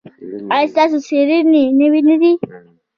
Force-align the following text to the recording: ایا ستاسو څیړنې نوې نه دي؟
ایا 0.55 0.69
ستاسو 0.71 0.97
څیړنې 1.07 1.63
نوې 1.81 2.01
نه 2.09 2.15
دي؟ 2.21 2.31